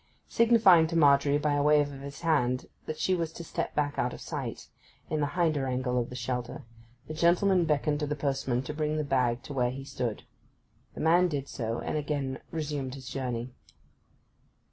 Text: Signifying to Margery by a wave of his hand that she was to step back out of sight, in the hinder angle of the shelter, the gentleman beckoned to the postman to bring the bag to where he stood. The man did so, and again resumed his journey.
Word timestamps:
Signifying 0.29 0.87
to 0.87 0.95
Margery 0.95 1.37
by 1.37 1.53
a 1.53 1.61
wave 1.61 1.93
of 1.93 2.01
his 2.01 2.21
hand 2.21 2.65
that 2.87 2.97
she 2.97 3.13
was 3.13 3.31
to 3.33 3.43
step 3.43 3.75
back 3.75 3.99
out 3.99 4.13
of 4.13 4.19
sight, 4.19 4.67
in 5.11 5.19
the 5.19 5.27
hinder 5.37 5.67
angle 5.67 5.99
of 5.99 6.09
the 6.09 6.15
shelter, 6.15 6.63
the 7.05 7.13
gentleman 7.13 7.65
beckoned 7.65 7.99
to 7.99 8.07
the 8.07 8.15
postman 8.15 8.63
to 8.63 8.73
bring 8.73 8.97
the 8.97 9.03
bag 9.03 9.43
to 9.43 9.53
where 9.53 9.69
he 9.69 9.83
stood. 9.85 10.23
The 10.95 11.01
man 11.01 11.27
did 11.27 11.47
so, 11.47 11.77
and 11.81 11.97
again 11.99 12.39
resumed 12.51 12.95
his 12.95 13.07
journey. 13.09 13.51